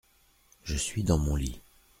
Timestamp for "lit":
1.35-1.61